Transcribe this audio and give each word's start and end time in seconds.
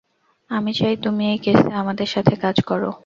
আমি 0.51 0.71
চাই 0.73 0.95
তুমি 1.03 1.23
এই 1.31 1.39
কেসে 1.39 1.69
আমাদের 1.81 2.07
সাথে 2.07 2.33
কাজ 2.43 2.57
করো। 2.63 2.91